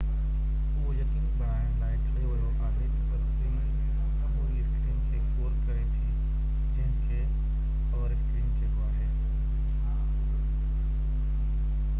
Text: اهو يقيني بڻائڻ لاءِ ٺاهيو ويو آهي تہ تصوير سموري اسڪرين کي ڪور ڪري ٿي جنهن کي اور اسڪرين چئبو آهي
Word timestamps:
اهو 0.03 0.93
يقيني 1.01 1.27
بڻائڻ 1.41 1.67
لاءِ 1.81 1.97
ٺاهيو 2.05 2.29
ويو 2.29 2.53
آهي 2.67 2.87
تہ 2.93 3.19
تصوير 3.25 3.67
سموري 4.21 4.63
اسڪرين 4.63 5.05
کي 5.11 5.19
ڪور 5.33 5.53
ڪري 5.67 5.83
ٿي 5.93 6.01
جنهن 6.79 7.13
کي 7.13 7.21
اور 7.99 8.17
اسڪرين 8.17 8.49
چئبو 8.57 8.91
آهي 8.91 9.13